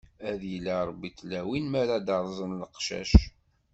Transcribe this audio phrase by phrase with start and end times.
[0.29, 3.11] Ad yili Ṛebbi d tlawin, mi ara d-rẓen leqcac.